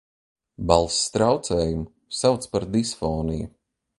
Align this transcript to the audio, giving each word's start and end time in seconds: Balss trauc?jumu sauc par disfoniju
Balss 0.67 0.99
trauc?jumu 1.13 1.83
sauc 2.19 2.41
par 2.51 2.63
disfoniju 2.73 3.47